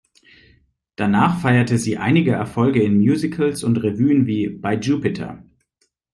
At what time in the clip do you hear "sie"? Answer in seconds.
1.77-1.97